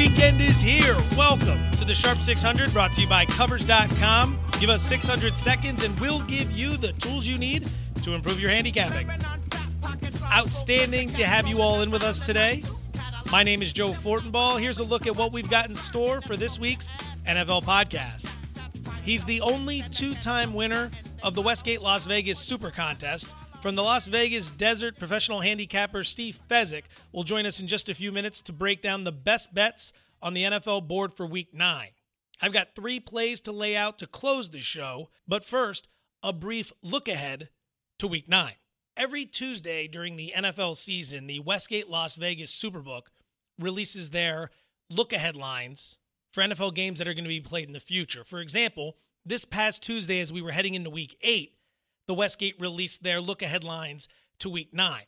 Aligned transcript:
weekend 0.00 0.40
is 0.40 0.62
here. 0.62 0.96
Welcome 1.14 1.70
to 1.72 1.84
the 1.84 1.92
Sharp 1.92 2.22
600 2.22 2.72
brought 2.72 2.94
to 2.94 3.02
you 3.02 3.06
by 3.06 3.26
Covers.com. 3.26 4.40
Give 4.58 4.70
us 4.70 4.82
600 4.82 5.36
seconds 5.36 5.84
and 5.84 6.00
we'll 6.00 6.22
give 6.22 6.50
you 6.50 6.78
the 6.78 6.94
tools 6.94 7.26
you 7.26 7.36
need 7.36 7.70
to 8.02 8.14
improve 8.14 8.40
your 8.40 8.50
handicapping. 8.50 9.10
Outstanding 10.32 11.10
to 11.10 11.26
have 11.26 11.46
you 11.46 11.60
all 11.60 11.82
in 11.82 11.90
with 11.90 12.02
us 12.02 12.24
today. 12.24 12.64
My 13.30 13.42
name 13.42 13.60
is 13.60 13.74
Joe 13.74 13.90
Fortenbaugh. 13.90 14.58
Here's 14.58 14.78
a 14.78 14.84
look 14.84 15.06
at 15.06 15.14
what 15.14 15.34
we've 15.34 15.50
got 15.50 15.68
in 15.68 15.74
store 15.74 16.22
for 16.22 16.34
this 16.34 16.58
week's 16.58 16.92
NFL 17.26 17.64
podcast. 17.64 18.26
He's 19.02 19.26
the 19.26 19.42
only 19.42 19.84
two 19.90 20.14
time 20.14 20.54
winner 20.54 20.90
of 21.22 21.34
the 21.34 21.42
Westgate 21.42 21.82
Las 21.82 22.06
Vegas 22.06 22.38
Super 22.38 22.70
Contest. 22.70 23.34
From 23.60 23.74
the 23.74 23.82
Las 23.82 24.06
Vegas 24.06 24.50
Desert, 24.50 24.98
professional 24.98 25.42
handicapper 25.42 26.02
Steve 26.02 26.40
Fezzik 26.48 26.84
will 27.12 27.24
join 27.24 27.44
us 27.44 27.60
in 27.60 27.66
just 27.66 27.90
a 27.90 27.94
few 27.94 28.10
minutes 28.10 28.40
to 28.42 28.54
break 28.54 28.80
down 28.80 29.04
the 29.04 29.12
best 29.12 29.52
bets 29.52 29.92
on 30.22 30.32
the 30.32 30.44
NFL 30.44 30.88
board 30.88 31.12
for 31.12 31.26
week 31.26 31.52
nine. 31.52 31.90
I've 32.40 32.54
got 32.54 32.74
three 32.74 33.00
plays 33.00 33.38
to 33.42 33.52
lay 33.52 33.76
out 33.76 33.98
to 33.98 34.06
close 34.06 34.48
the 34.48 34.60
show, 34.60 35.10
but 35.28 35.44
first, 35.44 35.88
a 36.22 36.32
brief 36.32 36.72
look 36.82 37.06
ahead 37.06 37.50
to 37.98 38.06
week 38.06 38.30
nine. 38.30 38.54
Every 38.96 39.26
Tuesday 39.26 39.86
during 39.86 40.16
the 40.16 40.32
NFL 40.34 40.78
season, 40.78 41.26
the 41.26 41.40
Westgate 41.40 41.90
Las 41.90 42.16
Vegas 42.16 42.58
Superbook 42.58 43.08
releases 43.58 44.08
their 44.08 44.48
look 44.88 45.12
ahead 45.12 45.36
lines 45.36 45.98
for 46.32 46.42
NFL 46.42 46.74
games 46.74 46.98
that 46.98 47.06
are 47.06 47.14
going 47.14 47.24
to 47.24 47.28
be 47.28 47.40
played 47.40 47.66
in 47.66 47.74
the 47.74 47.80
future. 47.80 48.24
For 48.24 48.40
example, 48.40 48.96
this 49.26 49.44
past 49.44 49.82
Tuesday, 49.82 50.20
as 50.20 50.32
we 50.32 50.40
were 50.40 50.52
heading 50.52 50.74
into 50.74 50.88
week 50.88 51.18
eight, 51.20 51.56
the 52.10 52.14
Westgate 52.14 52.60
released 52.60 53.04
their 53.04 53.20
look 53.20 53.40
ahead 53.40 53.62
lines 53.62 54.08
to 54.40 54.50
week 54.50 54.74
nine. 54.74 55.04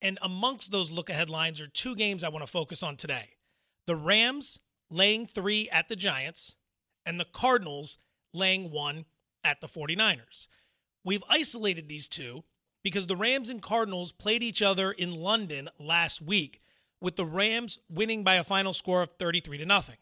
And 0.00 0.18
amongst 0.22 0.70
those 0.70 0.90
look 0.90 1.10
ahead 1.10 1.28
lines 1.28 1.60
are 1.60 1.66
two 1.66 1.94
games 1.94 2.24
I 2.24 2.30
want 2.30 2.42
to 2.42 2.50
focus 2.50 2.82
on 2.82 2.96
today 2.96 3.34
the 3.84 3.94
Rams 3.94 4.58
laying 4.88 5.26
three 5.26 5.68
at 5.68 5.88
the 5.88 5.96
Giants, 5.96 6.54
and 7.04 7.20
the 7.20 7.26
Cardinals 7.26 7.98
laying 8.32 8.70
one 8.70 9.04
at 9.44 9.60
the 9.60 9.68
49ers. 9.68 10.48
We've 11.04 11.22
isolated 11.28 11.90
these 11.90 12.08
two 12.08 12.44
because 12.82 13.06
the 13.06 13.16
Rams 13.16 13.50
and 13.50 13.60
Cardinals 13.60 14.10
played 14.10 14.42
each 14.42 14.62
other 14.62 14.92
in 14.92 15.10
London 15.10 15.68
last 15.78 16.22
week, 16.22 16.62
with 17.02 17.16
the 17.16 17.26
Rams 17.26 17.78
winning 17.90 18.24
by 18.24 18.36
a 18.36 18.44
final 18.44 18.72
score 18.72 19.02
of 19.02 19.10
33 19.18 19.58
to 19.58 19.66
nothing. 19.66 19.98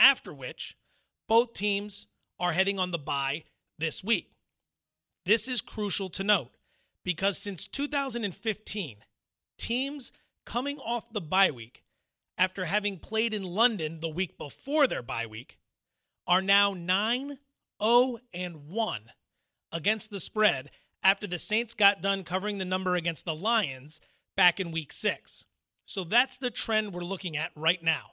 After 0.00 0.34
which, 0.34 0.76
both 1.28 1.52
teams 1.52 2.08
are 2.40 2.50
heading 2.50 2.80
on 2.80 2.90
the 2.90 2.98
bye 2.98 3.44
this 3.78 4.02
week. 4.02 4.33
This 5.26 5.48
is 5.48 5.60
crucial 5.60 6.10
to 6.10 6.24
note 6.24 6.50
because 7.02 7.38
since 7.38 7.66
2015, 7.66 8.96
teams 9.56 10.12
coming 10.44 10.78
off 10.78 11.12
the 11.12 11.20
bye 11.20 11.50
week 11.50 11.82
after 12.36 12.66
having 12.66 12.98
played 12.98 13.32
in 13.32 13.42
London 13.42 14.00
the 14.00 14.08
week 14.08 14.36
before 14.36 14.86
their 14.86 15.02
bye 15.02 15.26
week 15.26 15.58
are 16.26 16.42
now 16.42 16.74
9 16.74 17.38
0 17.82 18.18
and 18.32 18.68
1 18.68 19.00
against 19.72 20.10
the 20.10 20.20
spread 20.20 20.70
after 21.02 21.26
the 21.26 21.38
Saints 21.38 21.74
got 21.74 22.02
done 22.02 22.24
covering 22.24 22.58
the 22.58 22.64
number 22.64 22.94
against 22.94 23.24
the 23.24 23.34
Lions 23.34 24.00
back 24.36 24.60
in 24.60 24.72
week 24.72 24.92
6. 24.92 25.44
So 25.86 26.04
that's 26.04 26.36
the 26.36 26.50
trend 26.50 26.92
we're 26.92 27.02
looking 27.02 27.36
at 27.36 27.50
right 27.54 27.82
now. 27.82 28.12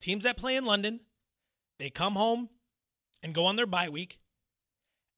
Teams 0.00 0.24
that 0.24 0.36
play 0.36 0.56
in 0.56 0.64
London, 0.64 1.00
they 1.78 1.90
come 1.90 2.14
home 2.14 2.48
and 3.22 3.34
go 3.34 3.46
on 3.46 3.56
their 3.56 3.66
bye 3.66 3.88
week 3.88 4.18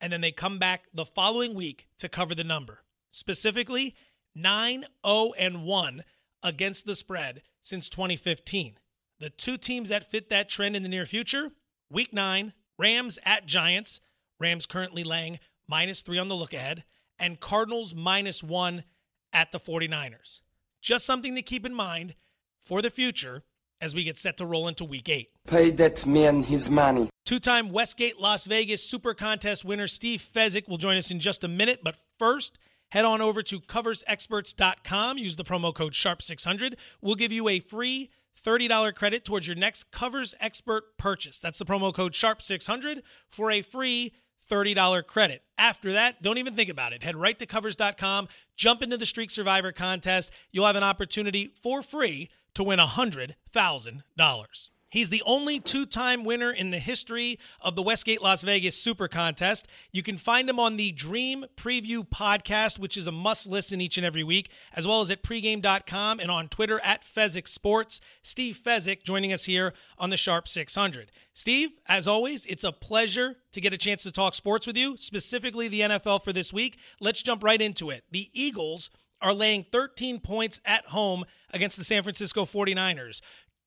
and 0.04 0.12
then 0.12 0.20
they 0.20 0.32
come 0.32 0.58
back 0.58 0.84
the 0.92 1.06
following 1.06 1.54
week 1.54 1.88
to 1.96 2.10
cover 2.10 2.34
the 2.34 2.44
number. 2.44 2.82
Specifically, 3.10 3.96
9 4.34 4.84
0 5.06 5.32
and 5.38 5.64
1 5.64 6.04
against 6.42 6.84
the 6.84 6.94
spread 6.94 7.40
since 7.62 7.88
2015. 7.88 8.74
The 9.18 9.30
two 9.30 9.56
teams 9.56 9.88
that 9.88 10.10
fit 10.10 10.28
that 10.28 10.50
trend 10.50 10.76
in 10.76 10.82
the 10.82 10.90
near 10.90 11.06
future 11.06 11.52
week 11.90 12.12
9, 12.12 12.52
Rams 12.78 13.18
at 13.24 13.46
Giants. 13.46 14.02
Rams 14.38 14.66
currently 14.66 15.04
laying 15.04 15.38
minus 15.66 16.02
3 16.02 16.18
on 16.18 16.28
the 16.28 16.34
look 16.34 16.52
ahead, 16.52 16.84
and 17.18 17.40
Cardinals 17.40 17.94
minus 17.94 18.42
1 18.42 18.84
at 19.32 19.52
the 19.52 19.60
49ers. 19.60 20.42
Just 20.82 21.06
something 21.06 21.34
to 21.34 21.40
keep 21.40 21.64
in 21.64 21.72
mind 21.72 22.14
for 22.62 22.82
the 22.82 22.90
future 22.90 23.42
as 23.80 23.94
we 23.94 24.04
get 24.04 24.18
set 24.18 24.36
to 24.38 24.46
roll 24.46 24.68
into 24.68 24.84
week 24.84 25.08
8. 25.08 25.28
Pay 25.46 25.70
that 25.72 26.06
man 26.06 26.42
his 26.42 26.70
money. 26.70 27.10
Two 27.24 27.38
time 27.38 27.70
Westgate 27.70 28.20
Las 28.20 28.44
Vegas 28.44 28.82
Super 28.82 29.14
Contest 29.14 29.64
winner 29.64 29.86
Steve 29.86 30.20
Fezzik 30.34 30.68
will 30.68 30.78
join 30.78 30.96
us 30.96 31.10
in 31.10 31.20
just 31.20 31.44
a 31.44 31.48
minute. 31.48 31.80
But 31.82 31.96
first, 32.18 32.58
head 32.90 33.04
on 33.04 33.20
over 33.20 33.42
to 33.42 33.60
coversexperts.com. 33.60 35.18
Use 35.18 35.36
the 35.36 35.44
promo 35.44 35.74
code 35.74 35.92
SHARP600. 35.92 36.74
We'll 37.00 37.14
give 37.14 37.32
you 37.32 37.48
a 37.48 37.60
free 37.60 38.10
$30 38.44 38.94
credit 38.94 39.24
towards 39.24 39.46
your 39.46 39.56
next 39.56 39.90
Covers 39.90 40.34
Expert 40.40 40.98
purchase. 40.98 41.38
That's 41.38 41.58
the 41.58 41.64
promo 41.64 41.94
code 41.94 42.12
SHARP600 42.12 43.00
for 43.30 43.50
a 43.50 43.62
free 43.62 44.12
$30 44.50 45.06
credit. 45.06 45.42
After 45.56 45.92
that, 45.92 46.22
don't 46.22 46.38
even 46.38 46.54
think 46.54 46.68
about 46.68 46.92
it. 46.92 47.02
Head 47.02 47.16
right 47.16 47.38
to 47.38 47.46
covers.com, 47.46 48.28
jump 48.56 48.82
into 48.82 48.96
the 48.96 49.06
Streak 49.06 49.30
Survivor 49.30 49.72
contest. 49.72 50.32
You'll 50.52 50.66
have 50.66 50.76
an 50.76 50.82
opportunity 50.82 51.54
for 51.62 51.82
free 51.82 52.28
to 52.54 52.64
win 52.64 52.78
$100,000. 52.78 54.68
He's 54.94 55.10
the 55.10 55.24
only 55.26 55.58
two 55.58 55.86
time 55.86 56.22
winner 56.22 56.52
in 56.52 56.70
the 56.70 56.78
history 56.78 57.40
of 57.60 57.74
the 57.74 57.82
Westgate 57.82 58.22
Las 58.22 58.42
Vegas 58.42 58.80
Super 58.80 59.08
Contest. 59.08 59.66
You 59.90 60.04
can 60.04 60.16
find 60.16 60.48
him 60.48 60.60
on 60.60 60.76
the 60.76 60.92
Dream 60.92 61.46
Preview 61.56 62.08
podcast, 62.08 62.78
which 62.78 62.96
is 62.96 63.08
a 63.08 63.10
must 63.10 63.48
listen 63.48 63.80
each 63.80 63.96
and 63.96 64.06
every 64.06 64.22
week, 64.22 64.50
as 64.72 64.86
well 64.86 65.00
as 65.00 65.10
at 65.10 65.24
pregame.com 65.24 66.20
and 66.20 66.30
on 66.30 66.48
Twitter 66.48 66.78
at 66.84 67.02
Fezzik 67.02 67.48
Sports. 67.48 68.00
Steve 68.22 68.56
Fezzik 68.64 69.02
joining 69.02 69.32
us 69.32 69.46
here 69.46 69.74
on 69.98 70.10
the 70.10 70.16
Sharp 70.16 70.46
600. 70.46 71.10
Steve, 71.32 71.70
as 71.86 72.06
always, 72.06 72.46
it's 72.46 72.62
a 72.62 72.70
pleasure 72.70 73.34
to 73.50 73.60
get 73.60 73.72
a 73.72 73.78
chance 73.78 74.04
to 74.04 74.12
talk 74.12 74.36
sports 74.36 74.64
with 74.64 74.76
you, 74.76 74.96
specifically 74.96 75.66
the 75.66 75.80
NFL 75.80 76.22
for 76.22 76.32
this 76.32 76.52
week. 76.52 76.78
Let's 77.00 77.20
jump 77.20 77.42
right 77.42 77.60
into 77.60 77.90
it. 77.90 78.04
The 78.12 78.30
Eagles 78.32 78.90
are 79.24 79.34
laying 79.34 79.64
13 79.72 80.20
points 80.20 80.60
at 80.64 80.84
home 80.86 81.24
against 81.52 81.76
the 81.76 81.82
San 81.82 82.02
Francisco 82.02 82.44
49ers. 82.44 83.20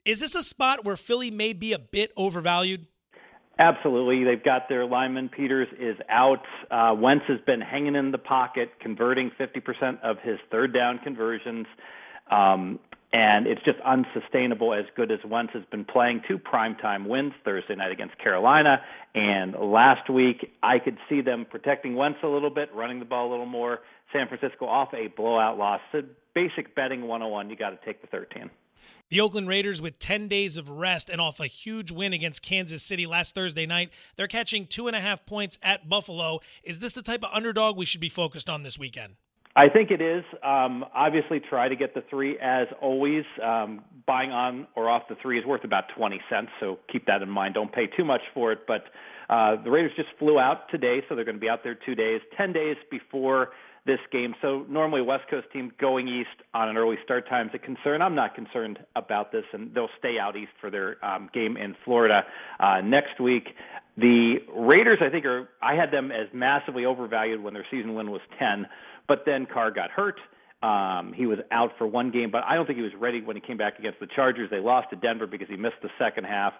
Is 0.06 0.20
this 0.20 0.36
a 0.36 0.44
spot 0.44 0.86
where 0.86 0.96
Philly 0.96 1.32
may 1.32 1.52
be 1.52 1.74
a 1.74 1.80
bit 1.80 2.12
overvalued? 2.16 2.88
Absolutely. 3.60 4.24
They've 4.24 4.44
got 4.44 4.70
their 4.70 4.86
lineman. 4.86 5.30
Peters 5.30 5.68
is 5.80 5.98
out. 6.10 6.44
Uh, 6.70 6.94
Wentz 6.96 7.26
has 7.28 7.40
been 7.46 7.60
hanging 7.60 7.96
in 7.96 8.12
the 8.12 8.20
pocket, 8.20 8.70
converting 8.80 9.32
50% 9.32 10.00
of 10.04 10.18
his 10.20 10.38
third 10.52 10.74
down 10.74 11.00
conversions. 11.00 11.66
Um, 12.30 12.80
and 13.12 13.48
it's 13.48 13.62
just 13.64 13.80
unsustainable 13.86 14.74
as 14.74 14.86
good 14.96 15.12
as 15.12 15.20
Wentz 15.26 15.54
has 15.54 15.64
been 15.72 15.86
playing. 15.86 16.22
Two 16.28 16.38
primetime 16.38 17.08
wins 17.08 17.34
Thursday 17.44 17.76
night 17.76 17.92
against 17.92 18.18
Carolina, 18.20 18.82
and 19.16 19.56
last 19.56 20.10
week 20.10 20.52
I 20.62 20.78
could 20.80 20.98
see 21.08 21.22
them 21.22 21.46
protecting 21.50 21.96
Wentz 21.96 22.20
a 22.22 22.28
little 22.28 22.50
bit, 22.50 22.70
running 22.76 23.00
the 23.00 23.06
ball 23.06 23.30
a 23.30 23.32
little 23.32 23.46
more. 23.46 23.80
San 24.14 24.28
Francisco 24.28 24.66
off 24.66 24.94
a 24.94 25.08
blowout 25.08 25.58
loss. 25.58 25.82
So 25.92 26.02
basic 26.34 26.76
betting 26.76 27.02
101, 27.02 27.50
you 27.50 27.56
got 27.56 27.70
to 27.70 27.86
take 27.86 28.02
the 28.02 28.08
13. 28.08 28.50
The 29.10 29.22
Oakland 29.22 29.48
Raiders, 29.48 29.82
with 29.82 30.00
10 30.00 30.28
days 30.28 30.58
of 30.58 30.70
rest 30.70 31.10
and 31.10 31.22
off 31.22 31.40
a 31.40 31.48
huge 31.48 31.94
win 31.94 32.12
against 32.12 32.42
Kansas 32.42 32.84
City 32.84 33.06
last 33.06 33.34
Thursday 33.34 33.66
night, 33.66 33.90
they're 34.18 34.28
catching 34.28 34.68
two 34.68 34.88
and 34.88 34.96
a 34.98 35.00
half 35.00 35.26
points 35.26 35.58
at 35.64 35.88
Buffalo. 35.88 36.42
Is 36.62 36.80
this 36.80 36.92
the 36.92 37.02
type 37.02 37.24
of 37.24 37.30
underdog 37.32 37.78
we 37.78 37.86
should 37.86 38.02
be 38.02 38.10
focused 38.10 38.50
on 38.50 38.64
this 38.64 38.78
weekend? 38.78 39.16
I 39.56 39.70
think 39.70 39.90
it 39.90 40.02
is. 40.02 40.24
Um, 40.44 40.86
obviously, 40.94 41.40
try 41.40 41.68
to 41.68 41.76
get 41.76 41.96
the 41.96 42.04
three 42.10 42.38
as 42.40 42.68
always. 42.82 43.24
Um, 43.42 43.84
buying 44.06 44.32
on 44.32 44.68
or 44.76 44.90
off 44.90 45.04
the 45.10 45.16
three 45.22 45.40
is 45.40 45.46
worth 45.46 45.64
about 45.64 45.86
20 45.98 46.22
cents, 46.30 46.50
so 46.60 46.78
keep 46.92 47.08
that 47.08 47.22
in 47.24 47.30
mind. 47.30 47.56
Don't 47.56 47.72
pay 47.74 47.88
too 47.88 48.06
much 48.06 48.22
for 48.34 48.52
it. 48.52 48.68
But 48.68 48.84
uh, 49.30 49.56
the 49.64 49.72
Raiders 49.72 49.94
just 49.96 50.10
flew 50.20 50.38
out 50.38 50.70
today, 50.70 51.02
so 51.10 51.16
they're 51.16 51.26
going 51.26 51.38
to 51.38 51.42
be 51.42 51.50
out 51.50 51.64
there 51.64 51.74
two 51.74 51.96
days, 51.96 52.22
10 52.38 52.54
days 52.54 52.76
before 52.92 53.50
this 53.88 54.00
game. 54.12 54.36
So 54.42 54.66
normally 54.70 55.02
West 55.02 55.28
Coast 55.30 55.48
team 55.52 55.72
going 55.80 56.08
east 56.08 56.44
on 56.54 56.70
an 56.70 56.78
early 56.78 56.98
start 57.04 57.28
time 57.28 57.48
is 57.48 57.56
a 57.56 57.60
concern. 57.60 58.02
I'm 58.02 58.14
not 58.14 58.36
concerned 58.36 58.80
about 58.96 59.32
this, 59.32 59.46
and 59.54 59.74
they'll 59.74 59.90
stay 59.98 60.20
out 60.20 60.36
east 60.36 60.52
for 60.62 60.70
their 60.70 61.04
um, 61.04 61.30
game 61.34 61.58
in 61.58 61.76
Florida 61.84 62.24
uh, 62.60 62.82
next 62.82 63.20
week. 63.20 63.56
The 63.98 64.36
Raiders, 64.56 65.00
I 65.02 65.10
think, 65.10 65.26
are 65.26 65.50
I 65.62 65.74
had 65.74 65.92
them 65.92 66.12
as 66.12 66.28
massively 66.34 66.86
overvalued 66.86 67.42
when 67.42 67.56
their 67.56 67.66
season 67.72 67.96
win 67.96 68.12
was 68.12 68.22
10, 68.38 68.68
but 69.08 69.24
then 69.26 69.48
Carr 69.52 69.72
got 69.72 69.90
hurt. 69.90 70.20
Um, 70.62 71.14
he 71.14 71.28
was 71.28 71.38
out 71.52 71.72
for 71.78 71.86
one 71.86 72.12
game, 72.12 72.32
but 72.32 72.44
I 72.44 72.56
don't 72.56 72.66
think 72.66 72.78
he 72.78 72.84
was 72.84 72.96
ready 73.00 73.22
when 73.22 73.36
he 73.36 73.42
came 73.42 73.58
back 73.58 73.80
against 73.80 74.00
the 74.00 74.08
Chargers. 74.08 74.50
They 74.50 74.60
lost 74.60 74.90
to 74.90 74.96
Denver 74.96 75.28
because 75.28 75.48
he 75.48 75.56
missed 75.56 75.82
the 75.84 75.90
second 76.00 76.26
half 76.26 76.54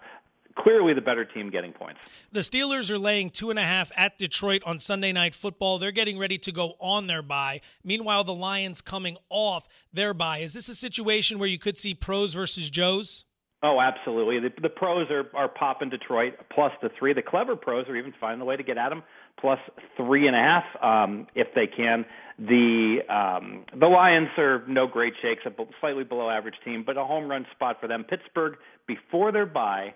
clearly 0.58 0.94
the 0.94 1.00
better 1.00 1.24
team 1.24 1.50
getting 1.50 1.72
points. 1.72 2.00
The 2.32 2.40
Steelers 2.40 2.90
are 2.90 2.98
laying 2.98 3.30
two 3.30 3.50
and 3.50 3.58
a 3.58 3.62
half 3.62 3.90
at 3.96 4.18
Detroit 4.18 4.62
on 4.66 4.78
Sunday 4.78 5.12
Night 5.12 5.34
Football. 5.34 5.78
They're 5.78 5.92
getting 5.92 6.18
ready 6.18 6.38
to 6.38 6.52
go 6.52 6.74
on 6.80 7.06
their 7.06 7.22
bye. 7.22 7.60
Meanwhile, 7.84 8.24
the 8.24 8.34
Lions 8.34 8.80
coming 8.80 9.16
off 9.30 9.68
their 9.92 10.14
bye. 10.14 10.38
Is 10.38 10.52
this 10.52 10.68
a 10.68 10.74
situation 10.74 11.38
where 11.38 11.48
you 11.48 11.58
could 11.58 11.78
see 11.78 11.94
pros 11.94 12.34
versus 12.34 12.70
Joes? 12.70 13.24
Oh, 13.60 13.80
absolutely. 13.80 14.38
The, 14.38 14.50
the 14.62 14.68
pros 14.68 15.10
are, 15.10 15.24
are 15.34 15.48
popping 15.48 15.90
Detroit 15.90 16.34
plus 16.52 16.72
the 16.80 16.90
three. 16.96 17.12
The 17.12 17.22
clever 17.22 17.56
pros 17.56 17.88
are 17.88 17.96
even 17.96 18.14
finding 18.20 18.40
a 18.40 18.44
way 18.44 18.56
to 18.56 18.62
get 18.62 18.78
at 18.78 18.90
them 18.90 19.02
plus 19.40 19.58
three 19.96 20.26
and 20.28 20.36
a 20.36 20.38
half 20.38 20.64
um, 20.82 21.26
if 21.34 21.48
they 21.54 21.66
can. 21.66 22.04
The 22.38 22.98
um, 23.08 23.64
the 23.76 23.86
Lions 23.86 24.28
are 24.38 24.62
no 24.68 24.86
great 24.86 25.14
shakes, 25.20 25.42
a 25.44 25.50
slightly 25.80 26.04
below 26.04 26.30
average 26.30 26.54
team, 26.64 26.84
but 26.86 26.96
a 26.96 27.04
home 27.04 27.28
run 27.28 27.46
spot 27.52 27.80
for 27.80 27.88
them. 27.88 28.04
Pittsburgh 28.04 28.58
before 28.86 29.32
their 29.32 29.46
bye, 29.46 29.94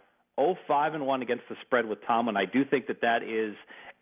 0-5 0.68 0.94
and 0.94 1.06
one 1.06 1.22
against 1.22 1.44
the 1.48 1.56
spread 1.62 1.86
with 1.86 1.98
Tomlin. 2.06 2.36
I 2.36 2.44
do 2.44 2.64
think 2.64 2.86
that 2.88 3.00
that 3.02 3.22
is 3.22 3.54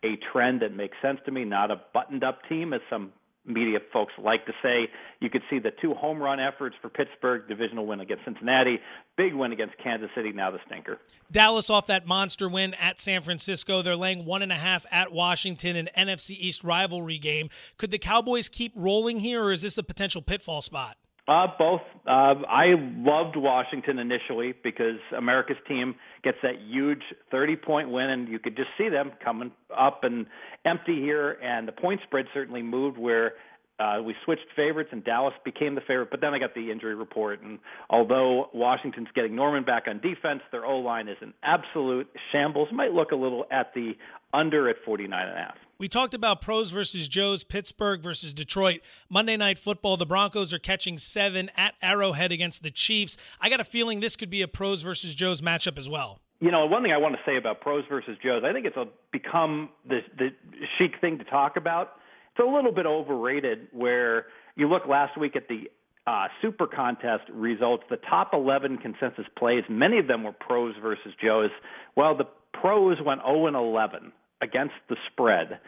a 0.03 0.17
trend 0.31 0.61
that 0.61 0.75
makes 0.75 0.97
sense 1.01 1.19
to 1.25 1.31
me. 1.31 1.45
Not 1.45 1.71
a 1.71 1.81
buttoned 1.93 2.23
up 2.23 2.39
team 2.49 2.73
as 2.73 2.81
some 2.89 3.13
media 3.45 3.79
folks 3.91 4.13
like 4.21 4.45
to 4.45 4.53
say. 4.61 4.87
You 5.19 5.29
could 5.29 5.41
see 5.49 5.59
the 5.59 5.71
two 5.81 5.93
home 5.93 6.21
run 6.21 6.39
efforts 6.39 6.75
for 6.81 6.89
Pittsburgh, 6.89 7.47
divisional 7.47 7.85
win 7.85 7.99
against 7.99 8.25
Cincinnati, 8.25 8.79
big 9.17 9.33
win 9.33 9.51
against 9.51 9.77
Kansas 9.83 10.09
City, 10.15 10.31
now 10.31 10.51
the 10.51 10.59
stinker. 10.67 10.99
Dallas 11.31 11.69
off 11.69 11.87
that 11.87 12.05
monster 12.05 12.47
win 12.47 12.73
at 12.75 12.99
San 12.99 13.21
Francisco. 13.21 13.81
They're 13.81 13.95
laying 13.95 14.25
one 14.25 14.41
and 14.41 14.51
a 14.51 14.55
half 14.55 14.85
at 14.91 15.11
Washington, 15.11 15.75
an 15.75 15.89
NFC 15.97 16.31
East 16.31 16.63
rivalry 16.63 17.17
game. 17.17 17.49
Could 17.77 17.91
the 17.91 17.99
Cowboys 17.99 18.49
keep 18.49 18.73
rolling 18.75 19.19
here, 19.19 19.43
or 19.43 19.51
is 19.51 19.61
this 19.61 19.77
a 19.77 19.83
potential 19.83 20.21
pitfall 20.21 20.61
spot? 20.61 20.97
Uh, 21.27 21.47
both. 21.57 21.81
Uh, 22.05 22.35
I 22.49 22.73
loved 22.97 23.35
Washington 23.35 23.99
initially 23.99 24.53
because 24.63 24.97
America's 25.15 25.57
team 25.67 25.95
gets 26.23 26.37
that 26.41 26.55
huge 26.67 27.03
30 27.29 27.55
point 27.57 27.89
win, 27.89 28.09
and 28.09 28.27
you 28.27 28.39
could 28.39 28.57
just 28.57 28.69
see 28.77 28.89
them 28.89 29.11
coming 29.23 29.51
up 29.75 30.03
and 30.03 30.25
empty 30.65 30.95
here. 30.95 31.37
And 31.43 31.67
the 31.67 31.71
point 31.71 32.01
spread 32.03 32.25
certainly 32.33 32.63
moved 32.63 32.97
where 32.97 33.33
uh, 33.81 34.01
we 34.01 34.15
switched 34.23 34.45
favorites, 34.55 34.89
and 34.91 35.03
Dallas 35.03 35.33
became 35.43 35.75
the 35.75 35.81
favorite. 35.81 36.11
But 36.11 36.21
then 36.21 36.33
I 36.33 36.39
got 36.39 36.53
the 36.53 36.71
injury 36.71 36.95
report, 36.95 37.41
and 37.41 37.59
although 37.89 38.49
Washington's 38.53 39.07
getting 39.15 39.35
Norman 39.35 39.63
back 39.63 39.83
on 39.87 39.99
defense, 39.99 40.41
their 40.51 40.65
O 40.65 40.79
line 40.79 41.07
is 41.07 41.17
an 41.21 41.33
absolute 41.43 42.07
shambles. 42.31 42.69
Might 42.71 42.91
look 42.91 43.11
a 43.11 43.15
little 43.15 43.45
at 43.51 43.73
the 43.73 43.93
under 44.33 44.69
at 44.69 44.77
49 44.85 45.27
and 45.27 45.37
a 45.37 45.39
half. 45.39 45.55
We 45.77 45.89
talked 45.89 46.13
about 46.13 46.41
pros 46.41 46.69
versus 46.69 47.07
Joes, 47.07 47.43
Pittsburgh 47.43 48.01
versus 48.01 48.33
Detroit. 48.33 48.81
Monday 49.09 49.35
Night 49.35 49.57
Football, 49.57 49.97
the 49.97 50.05
Broncos 50.05 50.53
are 50.53 50.59
catching 50.59 50.99
seven 50.99 51.49
at 51.57 51.73
Arrowhead 51.81 52.31
against 52.31 52.61
the 52.61 52.69
Chiefs. 52.69 53.17
I 53.39 53.49
got 53.49 53.59
a 53.59 53.63
feeling 53.63 53.99
this 53.99 54.15
could 54.15 54.29
be 54.29 54.43
a 54.43 54.47
pros 54.47 54.83
versus 54.83 55.15
Joes 55.15 55.41
matchup 55.41 55.79
as 55.79 55.89
well. 55.89 56.19
You 56.39 56.51
know, 56.51 56.65
one 56.65 56.83
thing 56.83 56.91
I 56.91 56.97
want 56.97 57.15
to 57.15 57.21
say 57.25 57.37
about 57.37 57.61
pros 57.61 57.83
versus 57.89 58.17
Joes, 58.23 58.43
I 58.45 58.53
think 58.53 58.65
it's 58.65 58.77
a, 58.77 58.85
become 59.11 59.69
the, 59.87 59.99
the 60.17 60.29
chic 60.77 61.01
thing 61.01 61.17
to 61.17 61.23
talk 61.23 61.57
about. 61.57 61.93
It's 62.33 62.45
a 62.45 62.49
little 62.49 62.71
bit 62.71 62.85
overrated 62.85 63.67
where 63.71 64.27
you 64.55 64.69
look 64.69 64.87
last 64.87 65.17
week 65.17 65.35
at 65.35 65.47
the 65.47 65.69
uh, 66.07 66.27
super 66.41 66.65
contest 66.65 67.23
results, 67.31 67.83
the 67.89 67.97
top 67.97 68.31
11 68.33 68.77
consensus 68.77 69.25
plays, 69.37 69.63
many 69.69 69.99
of 69.99 70.07
them 70.07 70.23
were 70.23 70.31
pros 70.31 70.73
versus 70.81 71.13
Joes. 71.23 71.51
Well, 71.95 72.15
the 72.17 72.25
pros 72.53 72.97
went 73.05 73.21
0 73.21 73.47
and 73.47 73.55
11 73.55 74.11
against 74.41 74.73
the 74.89 74.95
spread, 75.11 75.59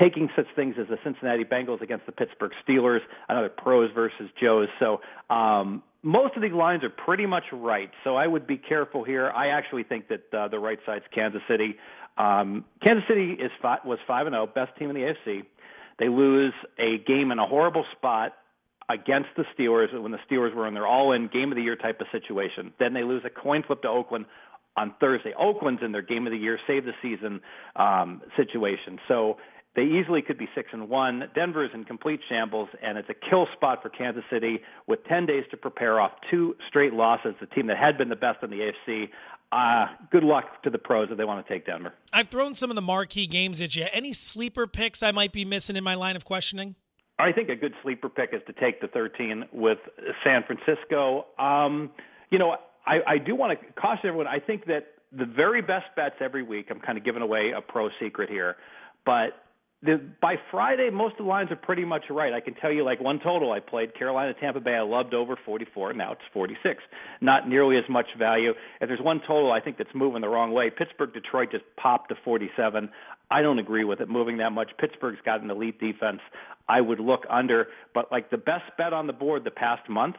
taking 0.00 0.28
such 0.36 0.46
things 0.54 0.76
as 0.80 0.86
the 0.88 0.98
Cincinnati 1.02 1.44
Bengals 1.44 1.80
against 1.80 2.06
the 2.06 2.12
Pittsburgh 2.12 2.52
Steelers, 2.66 3.00
another 3.28 3.48
pros 3.48 3.90
versus 3.92 4.30
Joes. 4.40 4.68
So 4.78 5.00
um, 5.28 5.82
most 6.02 6.36
of 6.36 6.42
these 6.42 6.52
lines 6.52 6.84
are 6.84 6.90
pretty 6.90 7.26
much 7.26 7.44
right. 7.52 7.90
So 8.04 8.14
I 8.14 8.26
would 8.26 8.46
be 8.46 8.56
careful 8.56 9.02
here. 9.02 9.30
I 9.30 9.48
actually 9.48 9.82
think 9.82 10.06
that 10.08 10.32
uh, 10.32 10.48
the 10.48 10.58
right 10.58 10.78
side's 10.86 11.04
Kansas 11.12 11.42
City. 11.48 11.76
Um, 12.16 12.64
Kansas 12.84 13.04
City 13.08 13.32
is 13.32 13.50
five, 13.60 13.80
was 13.84 13.98
five 14.06 14.26
and 14.26 14.34
zero, 14.34 14.44
oh, 14.44 14.52
best 14.52 14.76
team 14.78 14.90
in 14.90 14.94
the 14.96 15.02
AFC. 15.02 15.42
They 16.00 16.08
lose 16.08 16.54
a 16.78 16.98
game 17.06 17.30
in 17.30 17.38
a 17.38 17.46
horrible 17.46 17.84
spot 17.96 18.32
against 18.88 19.28
the 19.36 19.44
Steelers 19.56 19.92
when 20.00 20.10
the 20.10 20.18
Steelers 20.28 20.54
were 20.54 20.66
in 20.66 20.74
their 20.74 20.86
all-in 20.86 21.28
game 21.28 21.52
of 21.52 21.56
the 21.56 21.62
year 21.62 21.76
type 21.76 22.00
of 22.00 22.08
situation. 22.10 22.72
Then 22.80 22.94
they 22.94 23.04
lose 23.04 23.22
a 23.24 23.30
coin 23.30 23.62
flip 23.64 23.82
to 23.82 23.88
Oakland 23.88 24.24
on 24.76 24.94
Thursday. 24.98 25.32
Oakland's 25.38 25.82
in 25.84 25.92
their 25.92 26.02
game 26.02 26.26
of 26.26 26.32
the 26.32 26.38
year, 26.38 26.58
save 26.66 26.84
the 26.86 26.92
season 27.02 27.40
um, 27.76 28.22
situation. 28.36 28.98
So 29.06 29.36
they 29.76 29.82
easily 29.82 30.22
could 30.22 30.38
be 30.38 30.48
six 30.54 30.70
and 30.72 30.88
one. 30.88 31.24
Denver 31.34 31.64
is 31.64 31.70
in 31.74 31.84
complete 31.84 32.20
shambles, 32.28 32.68
and 32.82 32.98
it's 32.98 33.08
a 33.08 33.14
kill 33.14 33.46
spot 33.54 33.82
for 33.82 33.90
Kansas 33.90 34.24
City 34.30 34.60
with 34.88 35.04
10 35.04 35.26
days 35.26 35.44
to 35.50 35.56
prepare 35.56 36.00
off 36.00 36.12
two 36.30 36.56
straight 36.68 36.94
losses. 36.94 37.34
The 37.40 37.46
team 37.46 37.66
that 37.68 37.76
had 37.76 37.96
been 37.98 38.08
the 38.08 38.16
best 38.16 38.42
in 38.42 38.50
the 38.50 38.72
AFC. 38.88 39.10
Uh, 39.52 39.86
good 40.12 40.22
luck 40.22 40.62
to 40.62 40.70
the 40.70 40.78
pros 40.78 41.08
if 41.10 41.18
they 41.18 41.24
want 41.24 41.44
to 41.44 41.52
take 41.52 41.66
Denver. 41.66 41.92
I've 42.12 42.28
thrown 42.28 42.54
some 42.54 42.70
of 42.70 42.76
the 42.76 42.82
marquee 42.82 43.26
games 43.26 43.60
at 43.60 43.74
you. 43.74 43.86
Any 43.92 44.12
sleeper 44.12 44.66
picks 44.66 45.02
I 45.02 45.10
might 45.10 45.32
be 45.32 45.44
missing 45.44 45.74
in 45.76 45.82
my 45.82 45.94
line 45.94 46.14
of 46.14 46.24
questioning? 46.24 46.76
I 47.18 47.32
think 47.32 47.48
a 47.48 47.56
good 47.56 47.74
sleeper 47.82 48.08
pick 48.08 48.30
is 48.32 48.40
to 48.46 48.52
take 48.52 48.80
the 48.80 48.88
13 48.88 49.46
with 49.52 49.78
San 50.24 50.44
Francisco. 50.44 51.26
Um, 51.38 51.90
you 52.30 52.38
know, 52.38 52.56
I, 52.86 53.00
I 53.06 53.18
do 53.18 53.34
want 53.34 53.58
to 53.58 53.72
caution 53.80 54.06
everyone. 54.06 54.26
I 54.26 54.38
think 54.38 54.66
that 54.66 54.86
the 55.12 55.26
very 55.26 55.60
best 55.60 55.86
bets 55.96 56.14
every 56.20 56.42
week. 56.42 56.68
I'm 56.70 56.80
kind 56.80 56.96
of 56.96 57.04
giving 57.04 57.22
away 57.22 57.52
a 57.56 57.60
pro 57.60 57.88
secret 58.00 58.30
here, 58.30 58.56
but 59.04 59.30
the, 59.82 59.98
by 60.20 60.36
Friday, 60.50 60.90
most 60.90 61.12
of 61.12 61.24
the 61.24 61.30
lines 61.30 61.50
are 61.50 61.56
pretty 61.56 61.86
much 61.86 62.04
right. 62.10 62.34
I 62.34 62.40
can 62.40 62.54
tell 62.54 62.70
you, 62.70 62.84
like 62.84 63.00
one 63.00 63.18
total 63.18 63.50
I 63.50 63.60
played 63.60 63.94
Carolina 63.94 64.34
Tampa 64.38 64.60
Bay. 64.60 64.74
I 64.74 64.82
loved 64.82 65.14
over 65.14 65.38
44. 65.44 65.94
Now 65.94 66.12
it's 66.12 66.20
46. 66.34 66.82
Not 67.22 67.48
nearly 67.48 67.78
as 67.78 67.84
much 67.88 68.06
value. 68.18 68.50
If 68.80 68.88
there's 68.88 69.00
one 69.00 69.20
total 69.20 69.50
I 69.52 69.60
think 69.60 69.78
that's 69.78 69.94
moving 69.94 70.20
the 70.20 70.28
wrong 70.28 70.52
way, 70.52 70.70
Pittsburgh 70.70 71.14
Detroit 71.14 71.50
just 71.50 71.64
popped 71.76 72.10
to 72.10 72.14
47. 72.24 72.90
I 73.30 73.42
don't 73.42 73.58
agree 73.58 73.84
with 73.84 74.00
it 74.00 74.08
moving 74.08 74.38
that 74.38 74.52
much. 74.52 74.70
Pittsburgh's 74.78 75.20
got 75.24 75.40
an 75.40 75.50
elite 75.50 75.80
defense. 75.80 76.20
I 76.68 76.80
would 76.80 77.00
look 77.00 77.24
under, 77.30 77.68
but 77.94 78.12
like 78.12 78.30
the 78.30 78.38
best 78.38 78.64
bet 78.76 78.92
on 78.92 79.06
the 79.06 79.12
board 79.12 79.44
the 79.44 79.50
past 79.50 79.88
month 79.88 80.16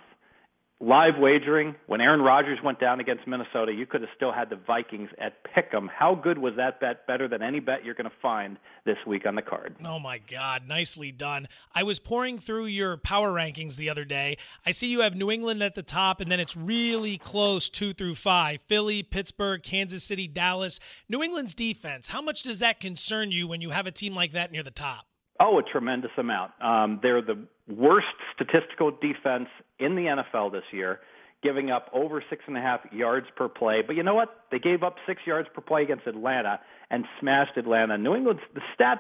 live 0.82 1.14
wagering 1.20 1.76
when 1.86 2.02
Aaron 2.02 2.22
Rodgers 2.22 2.58
went 2.64 2.80
down 2.80 3.00
against 3.00 3.28
Minnesota, 3.28 3.72
you 3.72 3.86
could 3.86 4.02
have 4.02 4.10
still 4.16 4.32
had 4.32 4.50
the 4.50 4.56
Vikings 4.56 5.10
at 5.20 5.34
Pick'em. 5.44 5.88
How 5.88 6.16
good 6.16 6.38
was 6.38 6.54
that 6.58 6.80
bet? 6.80 7.06
Better 7.06 7.28
than 7.28 7.44
any 7.44 7.60
bet 7.60 7.86
you're 7.86 7.94
going 7.94 8.10
to 8.10 8.16
find 8.22 8.58
this 8.84 8.98
week 9.06 9.26
on 9.28 9.36
the 9.36 9.42
card. 9.44 9.76
Oh 9.86 10.00
my 10.00 10.18
God, 10.18 10.68
nicely 10.68 11.12
done. 11.12 11.48
I 11.74 11.84
was 11.84 12.00
pouring 12.00 12.40
through 12.40 12.66
your 12.66 12.98
power 12.98 13.32
rankings 13.32 13.76
the 13.76 13.90
other 13.90 14.06
day. 14.06 14.38
I 14.66 14.72
see 14.72 14.88
you 14.88 15.02
have 15.02 15.16
New 15.16 15.30
England 15.30 15.62
at 15.62 15.76
the 15.76 15.84
top, 15.84 16.20
and 16.20 16.32
then 16.32 16.40
it's 16.40 16.58
really 16.58 17.18
close 17.18 17.70
two 17.70 17.94
through 17.94 18.16
five: 18.16 18.60
Philly, 18.68 19.04
Pittsburgh, 19.04 19.62
Kansas 19.62 20.04
City, 20.04 20.28
Dallas. 20.28 20.80
New 21.08 21.22
England's 21.22 21.54
defense. 21.54 22.08
How 22.08 22.22
much 22.22 22.42
does 22.44 22.60
that 22.60 22.80
concern 22.80 23.32
you 23.32 23.48
when 23.48 23.62
you 23.62 23.70
have 23.70 23.86
a 23.86 23.92
team 23.92 24.16
like 24.16 24.32
that 24.32 24.52
near 24.52 24.64
the 24.64 24.72
top? 24.72 25.06
Oh, 25.40 25.58
a 25.58 25.64
tremendous 25.64 26.12
amount. 26.18 26.52
Um, 26.62 27.00
they're 27.02 27.22
the 27.22 27.48
worst 27.68 28.08
statistical 28.36 28.92
defense 28.92 29.48
in 29.82 29.96
the 29.96 30.04
NFL 30.04 30.52
this 30.52 30.64
year, 30.72 31.00
giving 31.44 31.72
up 31.72 31.90
over 31.94 32.24
six 32.30 32.44
and 32.48 32.58
a 32.58 32.62
half 32.62 32.82
yards 32.92 33.28
per 33.36 33.50
play. 33.50 33.82
But 33.86 33.96
you 33.96 34.04
know 34.04 34.14
what? 34.14 34.44
They 34.52 34.60
gave 34.60 34.84
up 34.84 34.96
six 35.08 35.22
yards 35.26 35.50
per 35.54 35.62
play 35.62 35.84
against 35.84 36.08
Atlanta 36.08 36.60
and 36.90 37.06
smashed 37.20 37.58
Atlanta. 37.58 37.98
New 37.98 38.16
England's 38.16 38.42
the 38.54 38.62
stats, 38.78 39.00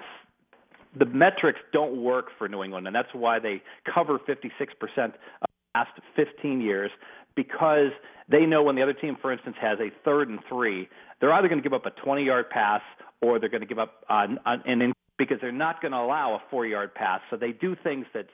the 0.95 1.05
metrics 1.05 1.59
don't 1.71 2.01
work 2.01 2.29
for 2.37 2.49
New 2.49 2.63
England, 2.63 2.87
and 2.87 2.95
that's 2.95 3.13
why 3.13 3.39
they 3.39 3.61
cover 3.93 4.17
56% 4.19 4.27
of 4.27 5.13
the 5.41 5.47
last 5.75 5.91
15 6.15 6.61
years 6.61 6.91
because 7.35 7.91
they 8.27 8.45
know 8.45 8.63
when 8.63 8.75
the 8.75 8.81
other 8.81 8.93
team, 8.93 9.17
for 9.21 9.31
instance, 9.31 9.55
has 9.61 9.79
a 9.79 9.91
third 10.03 10.29
and 10.29 10.39
three, 10.49 10.89
they're 11.19 11.33
either 11.33 11.47
going 11.47 11.61
to 11.61 11.63
give 11.63 11.73
up 11.73 11.85
a 11.85 11.91
20 11.91 12.23
yard 12.23 12.49
pass 12.49 12.81
or 13.21 13.39
they're 13.39 13.49
going 13.49 13.61
to 13.61 13.67
give 13.67 13.79
up 13.79 14.03
uh, 14.09 14.27
an 14.45 14.93
because 15.17 15.37
they're 15.39 15.51
not 15.51 15.81
going 15.81 15.91
to 15.91 15.97
allow 15.99 16.33
a 16.33 16.39
four 16.49 16.65
yard 16.65 16.95
pass. 16.95 17.21
So 17.29 17.37
they 17.37 17.51
do 17.51 17.75
things 17.75 18.07
that 18.13 18.25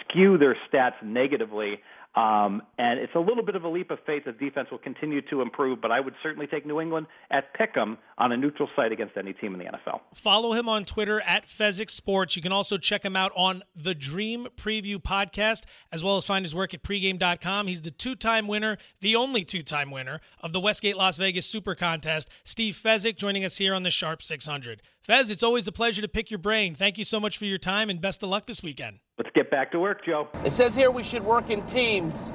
skew 0.00 0.38
their 0.38 0.56
stats 0.70 1.02
negatively. 1.02 1.80
Um, 2.18 2.62
and 2.78 2.98
it's 2.98 3.14
a 3.14 3.20
little 3.20 3.44
bit 3.44 3.54
of 3.54 3.62
a 3.62 3.68
leap 3.68 3.92
of 3.92 3.98
faith 4.04 4.24
that 4.24 4.40
defense 4.40 4.68
will 4.72 4.78
continue 4.78 5.20
to 5.30 5.40
improve, 5.40 5.80
but 5.80 5.92
I 5.92 6.00
would 6.00 6.14
certainly 6.20 6.48
take 6.48 6.66
New 6.66 6.80
England 6.80 7.06
at 7.30 7.54
Pick'em 7.54 7.96
on 8.16 8.32
a 8.32 8.36
neutral 8.36 8.68
site 8.74 8.90
against 8.90 9.16
any 9.16 9.34
team 9.34 9.54
in 9.54 9.60
the 9.60 9.66
NFL. 9.66 10.00
Follow 10.14 10.52
him 10.52 10.68
on 10.68 10.84
Twitter 10.84 11.20
at 11.20 11.46
Fezzik 11.46 11.90
Sports. 11.90 12.34
You 12.34 12.42
can 12.42 12.50
also 12.50 12.76
check 12.76 13.04
him 13.04 13.14
out 13.14 13.30
on 13.36 13.62
the 13.76 13.94
Dream 13.94 14.48
Preview 14.56 14.96
podcast, 14.96 15.62
as 15.92 16.02
well 16.02 16.16
as 16.16 16.24
find 16.24 16.44
his 16.44 16.56
work 16.56 16.74
at 16.74 16.82
pregame.com. 16.82 17.68
He's 17.68 17.82
the 17.82 17.92
two 17.92 18.16
time 18.16 18.48
winner, 18.48 18.78
the 19.00 19.14
only 19.14 19.44
two 19.44 19.62
time 19.62 19.92
winner 19.92 20.20
of 20.40 20.52
the 20.52 20.60
Westgate 20.60 20.96
Las 20.96 21.18
Vegas 21.18 21.46
Super 21.46 21.76
Contest. 21.76 22.28
Steve 22.42 22.74
Fezzik 22.74 23.16
joining 23.16 23.44
us 23.44 23.58
here 23.58 23.74
on 23.74 23.84
the 23.84 23.92
Sharp 23.92 24.22
600. 24.24 24.82
Fez, 25.08 25.30
it's 25.30 25.42
always 25.42 25.66
a 25.66 25.72
pleasure 25.72 26.02
to 26.02 26.06
pick 26.06 26.30
your 26.30 26.36
brain. 26.36 26.74
Thank 26.74 26.98
you 26.98 27.04
so 27.04 27.18
much 27.18 27.38
for 27.38 27.46
your 27.46 27.56
time 27.56 27.88
and 27.88 27.98
best 27.98 28.22
of 28.22 28.28
luck 28.28 28.46
this 28.46 28.62
weekend. 28.62 28.98
Let's 29.16 29.30
get 29.34 29.50
back 29.50 29.72
to 29.72 29.80
work, 29.80 30.04
Joe. 30.04 30.28
It 30.44 30.50
says 30.50 30.76
here 30.76 30.90
we 30.90 31.02
should 31.02 31.24
work 31.24 31.48
in 31.48 31.64
teams. 31.64 32.30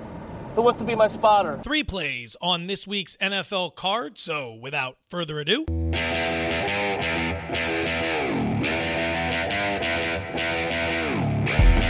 Who 0.56 0.63
wants 0.63 0.80
to 0.80 0.86
be 0.86 0.96
my 0.96 1.06
spotter? 1.06 1.60
Three 1.63 1.84
plays 1.84 2.36
on 2.42 2.65
this 2.65 2.88
week's 2.88 3.15
NFL 3.18 3.75
card. 3.75 4.18
So 4.18 4.56
without 4.56 4.98
further 5.08 5.39
ado. 5.39 5.65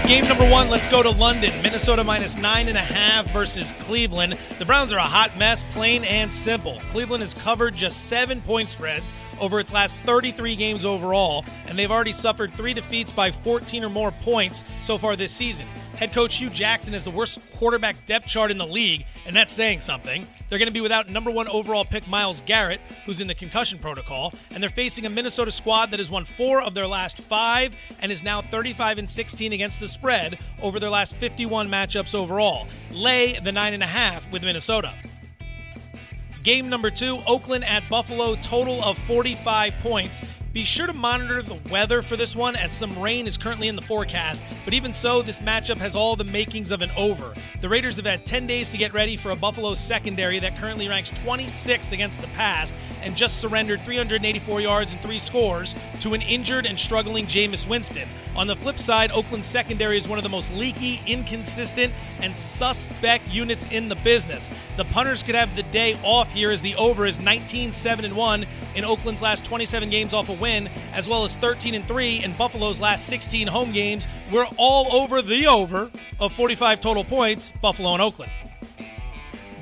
Game 0.05 0.25
number 0.27 0.47
one, 0.47 0.69
let's 0.69 0.85
go 0.87 1.01
to 1.01 1.09
London. 1.09 1.49
Minnesota 1.63 2.03
minus 2.03 2.35
nine 2.35 2.67
and 2.67 2.77
a 2.77 2.81
half 2.81 3.31
versus 3.31 3.73
Cleveland. 3.79 4.37
The 4.59 4.65
Browns 4.65 4.91
are 4.91 4.97
a 4.97 5.01
hot 5.01 5.37
mess, 5.37 5.63
plain 5.71 6.03
and 6.03 6.31
simple. 6.31 6.81
Cleveland 6.89 7.21
has 7.23 7.33
covered 7.33 7.73
just 7.73 8.09
seven 8.09 8.41
point 8.41 8.69
spreads 8.69 9.13
over 9.39 9.61
its 9.61 9.71
last 9.71 9.95
33 10.05 10.57
games 10.57 10.83
overall, 10.83 11.45
and 11.67 11.79
they've 11.79 11.89
already 11.89 12.11
suffered 12.11 12.53
three 12.55 12.73
defeats 12.73 13.13
by 13.13 13.31
14 13.31 13.85
or 13.85 13.89
more 13.89 14.11
points 14.11 14.65
so 14.81 14.97
far 14.97 15.15
this 15.15 15.31
season. 15.31 15.67
Head 15.95 16.11
coach 16.11 16.37
Hue 16.37 16.49
Jackson 16.49 16.93
has 16.93 17.03
the 17.03 17.11
worst 17.11 17.39
quarterback 17.55 18.05
depth 18.07 18.25
chart 18.25 18.49
in 18.49 18.57
the 18.57 18.65
league, 18.65 19.05
and 19.27 19.35
that's 19.35 19.53
saying 19.53 19.81
something. 19.81 20.25
They're 20.49 20.57
going 20.57 20.67
to 20.67 20.73
be 20.73 20.81
without 20.81 21.07
number 21.07 21.29
one 21.29 21.47
overall 21.47 21.85
pick 21.85 22.07
Myles 22.07 22.41
Garrett, 22.45 22.81
who's 23.05 23.21
in 23.21 23.27
the 23.27 23.35
concussion 23.35 23.77
protocol, 23.77 24.33
and 24.49 24.61
they're 24.61 24.71
facing 24.71 25.05
a 25.05 25.09
Minnesota 25.09 25.51
squad 25.51 25.91
that 25.91 25.99
has 25.99 26.09
won 26.09 26.25
four 26.25 26.61
of 26.61 26.73
their 26.73 26.87
last 26.87 27.19
five 27.21 27.75
and 27.99 28.11
is 28.11 28.23
now 28.23 28.41
35 28.41 28.97
and 28.97 29.09
16 29.09 29.53
against 29.53 29.79
the 29.79 29.87
spread 29.87 30.39
over 30.61 30.79
their 30.79 30.89
last 30.89 31.15
51 31.17 31.69
matchups 31.69 32.15
overall. 32.15 32.67
Lay 32.91 33.39
the 33.39 33.51
nine 33.51 33.73
and 33.73 33.83
a 33.83 33.87
half 33.87 34.29
with 34.31 34.41
Minnesota. 34.41 34.93
Game 36.43 36.67
number 36.67 36.91
two, 36.91 37.19
Oakland 37.25 37.63
at 37.63 37.89
Buffalo, 37.89 38.35
total 38.35 38.83
of 38.83 38.97
45 38.99 39.73
points. 39.81 40.19
Be 40.51 40.65
sure 40.65 40.85
to 40.85 40.93
monitor 40.93 41.41
the 41.41 41.57
weather 41.71 42.01
for 42.01 42.17
this 42.17 42.35
one 42.35 42.57
as 42.57 42.73
some 42.73 43.01
rain 43.01 43.27
is 43.27 43.37
currently 43.37 43.69
in 43.69 43.77
the 43.77 43.81
forecast, 43.81 44.43
but 44.65 44.73
even 44.73 44.93
so, 44.93 45.21
this 45.21 45.39
matchup 45.39 45.77
has 45.77 45.95
all 45.95 46.17
the 46.17 46.25
makings 46.25 46.69
of 46.69 46.81
an 46.81 46.91
over. 46.97 47.33
The 47.61 47.69
Raiders 47.69 47.95
have 47.95 48.05
had 48.05 48.25
10 48.25 48.45
days 48.45 48.67
to 48.69 48.77
get 48.77 48.93
ready 48.93 49.15
for 49.15 49.31
a 49.31 49.37
Buffalo 49.37 49.73
secondary 49.73 50.37
that 50.39 50.57
currently 50.57 50.89
ranks 50.89 51.11
26th 51.11 51.93
against 51.93 52.19
the 52.19 52.27
pass 52.27 52.73
and 53.03 53.15
just 53.15 53.39
surrendered 53.39 53.81
384 53.81 54.61
yards 54.61 54.93
and 54.93 55.01
three 55.01 55.19
scores 55.19 55.75
to 55.99 56.13
an 56.13 56.21
injured 56.21 56.65
and 56.65 56.79
struggling 56.79 57.25
Jameis 57.25 57.67
Winston. 57.67 58.07
On 58.35 58.47
the 58.47 58.55
flip 58.55 58.79
side, 58.79 59.11
Oakland's 59.11 59.47
secondary 59.47 59.97
is 59.97 60.07
one 60.07 60.17
of 60.17 60.23
the 60.23 60.29
most 60.29 60.51
leaky, 60.53 60.99
inconsistent, 61.05 61.93
and 62.19 62.35
suspect 62.35 63.27
units 63.27 63.67
in 63.71 63.89
the 63.89 63.95
business. 63.95 64.49
The 64.77 64.85
punters 64.85 65.21
could 65.21 65.35
have 65.35 65.55
the 65.55 65.63
day 65.63 65.97
off 66.03 66.31
here 66.33 66.51
as 66.51 66.61
the 66.61 66.75
over 66.75 67.05
is 67.05 67.19
19 67.19 67.73
7 67.73 68.15
1 68.15 68.45
in 68.75 68.85
Oakland's 68.85 69.21
last 69.21 69.45
27 69.45 69.89
games 69.89 70.13
off 70.13 70.29
a 70.29 70.33
win, 70.33 70.69
as 70.93 71.07
well 71.07 71.23
as 71.23 71.35
13 71.35 71.83
3 71.83 72.23
in 72.23 72.33
Buffalo's 72.33 72.79
last 72.79 73.05
16 73.07 73.47
home 73.47 73.71
games. 73.71 74.07
We're 74.31 74.47
all 74.57 74.93
over 74.93 75.21
the 75.21 75.47
over 75.47 75.91
of 76.19 76.33
45 76.33 76.79
total 76.79 77.03
points, 77.03 77.51
Buffalo 77.61 77.93
and 77.93 78.01
Oakland. 78.01 78.31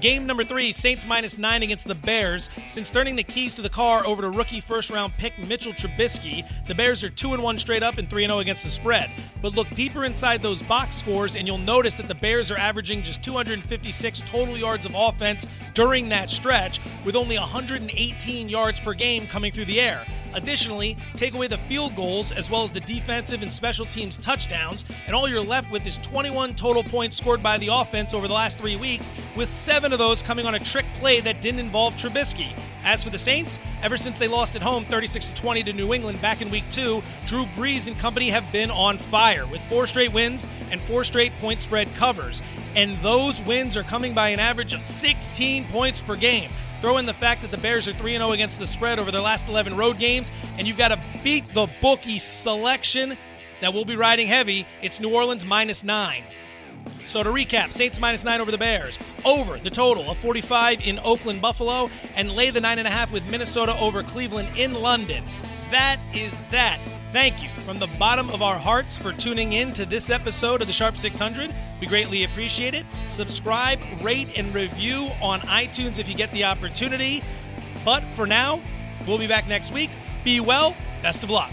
Game 0.01 0.25
number 0.25 0.43
three, 0.43 0.72
Saints 0.72 1.05
minus 1.05 1.38
nine 1.38 1.62
against 1.62 1.88
the 1.88 1.93
Bears. 1.93 2.50
Since 2.67 2.89
turning 2.89 3.15
the 3.15 3.24
keys 3.24 3.53
to 3.53 3.62
the 3.62 3.70
car 3.70 4.03
over 4.03 4.24
to 4.24 4.31
rookie 4.31 4.60
first 4.60 4.89
round 4.89 5.13
pick 5.20 5.38
Mitchell 5.38 5.74
Trubisky, 5.74 6.43
the 6.67 6.74
Bears 6.74 7.03
are 7.03 7.10
2 7.10 7.34
and 7.34 7.43
1 7.43 7.60
straight 7.60 7.84
up 7.84 8.00
and 8.00 8.10
3 8.10 8.25
0 8.25 8.39
against 8.39 8.63
the 8.63 8.72
spread. 8.72 9.12
But 9.43 9.53
look 9.53 9.70
deeper 9.75 10.03
inside 10.03 10.41
those 10.41 10.63
box 10.63 10.96
scores, 10.96 11.36
and 11.36 11.46
you'll 11.46 11.60
notice 11.60 11.93
that 11.98 12.08
the 12.08 12.15
Bears 12.15 12.51
are 12.51 12.58
averaging 12.58 13.03
just 13.03 13.22
256 13.22 14.22
total 14.22 14.58
yards 14.58 14.88
of 14.88 14.96
offense 14.96 15.46
during 15.75 16.10
that 16.10 16.31
stretch, 16.31 16.79
with 17.05 17.15
only 17.15 17.38
118 17.38 18.50
yards 18.50 18.79
per 18.79 18.96
game 18.96 19.27
coming 19.27 19.51
through 19.51 19.65
the 19.65 19.79
air. 19.79 20.03
Additionally, 20.33 20.97
take 21.15 21.33
away 21.33 21.47
the 21.47 21.57
field 21.69 21.95
goals 21.95 22.31
as 22.31 22.50
well 22.50 22.63
as 22.63 22.71
the 22.71 22.79
defensive 22.81 23.41
and 23.41 23.51
special 23.51 23.85
teams 23.85 24.17
touchdowns, 24.17 24.85
and 25.07 25.15
all 25.15 25.27
you're 25.27 25.41
left 25.41 25.71
with 25.71 25.85
is 25.85 25.97
21 26.00 26.55
total 26.55 26.83
points 26.83 27.17
scored 27.17 27.43
by 27.43 27.57
the 27.57 27.67
offense 27.67 28.13
over 28.13 28.27
the 28.27 28.33
last 28.33 28.57
three 28.57 28.75
weeks, 28.75 29.11
with 29.35 29.53
seven 29.53 29.91
of 29.93 30.00
those 30.00 30.21
coming 30.21 30.45
on 30.45 30.55
a 30.55 30.59
trick 30.59 30.85
play 30.95 31.19
that 31.19 31.41
didn't 31.41 31.59
involve 31.59 31.95
Trubisky. 31.95 32.53
As 32.83 33.03
for 33.03 33.09
the 33.09 33.17
Saints, 33.17 33.59
ever 33.83 33.97
since 33.97 34.17
they 34.17 34.27
lost 34.27 34.55
at 34.55 34.61
home 34.61 34.85
36 34.85 35.31
20 35.35 35.63
to 35.63 35.73
New 35.73 35.93
England 35.93 36.21
back 36.21 36.41
in 36.41 36.50
week 36.50 36.69
two, 36.71 37.03
Drew 37.25 37.45
Brees 37.57 37.88
and 37.88 37.97
company 38.00 38.29
have 38.29 38.51
been 38.51 38.71
on 38.71 38.97
fire 38.97 39.45
with 39.45 39.61
four 39.63 39.85
straight 39.88 40.11
wins 40.11 40.47
and 40.71 40.81
four 40.81 41.03
straight 41.03 41.31
point 41.33 41.61
spread 41.61 41.93
covers. 41.95 42.41
And 42.75 42.97
those 43.00 43.41
wins 43.41 43.75
are 43.75 43.83
coming 43.83 44.13
by 44.13 44.29
an 44.29 44.39
average 44.39 44.73
of 44.73 44.81
16 44.81 45.65
points 45.65 46.01
per 46.01 46.15
game. 46.15 46.50
Throw 46.81 46.97
in 46.97 47.05
the 47.05 47.13
fact 47.13 47.43
that 47.43 47.51
the 47.51 47.57
Bears 47.57 47.88
are 47.88 47.93
3 47.93 48.13
0 48.13 48.31
against 48.31 48.57
the 48.57 48.65
spread 48.65 48.97
over 48.97 49.11
their 49.11 49.21
last 49.21 49.47
11 49.47 49.77
road 49.77 50.00
games, 50.00 50.31
and 50.57 50.67
you've 50.67 50.77
got 50.77 50.88
to 50.88 51.00
beat 51.23 51.47
the 51.53 51.67
bookie 51.79 52.17
selection 52.17 53.15
that 53.61 53.71
will 53.71 53.85
be 53.85 53.95
riding 53.95 54.27
heavy. 54.27 54.65
It's 54.81 55.00
New 55.00 55.13
Orleans 55.13 55.45
minus 55.45 55.83
9. 55.83 56.23
So 57.05 57.21
to 57.21 57.29
recap, 57.29 57.71
Saints 57.71 58.00
minus 58.00 58.23
9 58.23 58.41
over 58.41 58.50
the 58.50 58.57
Bears, 58.57 58.97
over 59.23 59.59
the 59.59 59.69
total 59.69 60.09
of 60.09 60.17
45 60.17 60.81
in 60.81 60.97
Oakland, 61.00 61.39
Buffalo, 61.39 61.91
and 62.15 62.31
lay 62.31 62.50
the 62.50 62.59
9.5 62.59 63.11
with 63.11 63.29
Minnesota 63.29 63.77
over 63.77 64.01
Cleveland 64.01 64.57
in 64.57 64.73
London. 64.73 65.23
That 65.72 66.01
is 66.13 66.38
that. 66.51 66.80
Thank 67.13 67.42
you 67.42 67.48
from 67.63 67.80
the 67.80 67.88
bottom 67.88 68.30
of 68.30 68.42
our 68.42 68.58
hearts 68.58 68.98
for 68.98 69.13
tuning 69.13 69.54
in 69.54 69.72
to 69.74 69.86
this 69.86 70.10
episode 70.10 70.60
of 70.60 70.68
the 70.68 70.74
Sharp 70.74 70.98
600. 70.98 71.56
We 71.80 71.88
greatly 71.88 72.25
appreciate 72.25 72.74
it. 72.74 72.86
Subscribe, 73.08 73.80
rate, 74.01 74.28
and 74.36 74.54
review 74.54 75.12
on 75.22 75.40
iTunes 75.42 75.98
if 75.98 76.10
you 76.10 76.16
get 76.16 76.30
the 76.34 76.44
opportunity. 76.44 77.24
But 77.86 78.04
for 78.13 78.28
now, 78.28 78.62
we'll 79.08 79.18
be 79.18 79.28
back 79.28 79.48
next 79.48 79.72
week. 79.72 79.92
Be 80.25 80.42
well. 80.42 80.75
Best 81.01 81.24
of 81.24 81.30
luck. 81.30 81.51